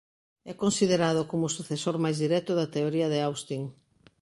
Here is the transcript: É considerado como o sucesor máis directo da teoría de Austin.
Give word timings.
É 0.51 0.53
considerado 0.63 1.21
como 1.29 1.43
o 1.47 1.53
sucesor 1.57 1.95
máis 2.03 2.17
directo 2.23 2.51
da 2.55 2.71
teoría 2.75 3.07
de 3.13 3.19
Austin. 3.29 3.61